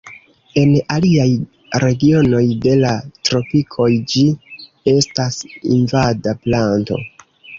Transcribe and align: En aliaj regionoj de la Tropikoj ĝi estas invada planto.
En 0.59 0.69
aliaj 0.93 1.25
regionoj 1.83 2.41
de 2.63 2.73
la 2.79 2.95
Tropikoj 3.29 3.89
ĝi 4.13 4.25
estas 4.97 5.39
invada 5.79 6.37
planto. 6.47 6.99